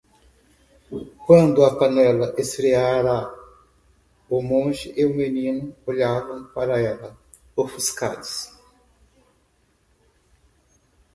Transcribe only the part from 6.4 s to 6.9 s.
para